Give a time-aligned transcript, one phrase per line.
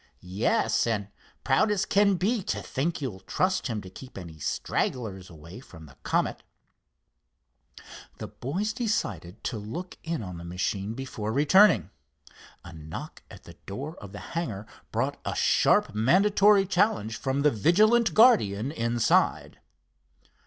[0.23, 1.09] "Yes, and
[1.43, 5.85] proud as can be to think you'll trust him to keep any stragglers away from
[5.85, 6.41] the Comet."
[8.17, 11.91] The boys decided to look in on the machine before returning.
[12.65, 17.51] A knock at the door of the hangar brought a sharp mandatory challenge from the
[17.51, 19.59] vigilant guardian inside.